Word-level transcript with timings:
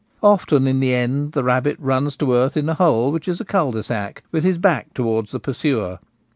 Often 0.23 0.65
in 0.65 0.79
the 0.79 0.95
end 0.95 1.33
the 1.33 1.43
rabbit 1.43 1.77
runs 1.79 2.15
to 2.17 2.33
earth 2.33 2.57
in 2.57 2.67
a 2.67 2.73
hole 2.73 3.11
which 3.11 3.27
is 3.27 3.39
a 3.39 3.45
cul 3.45 3.71
de 3.71 3.83
sac, 3.83 4.23
with 4.31 4.43
his 4.43 4.57
back 4.57 4.95
towards 4.95 5.29
the 5.31 5.39
pursuer. 5.39 5.99